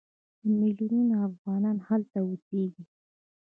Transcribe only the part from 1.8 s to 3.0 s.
هلته اوسېږي.